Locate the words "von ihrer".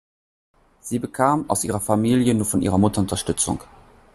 2.47-2.79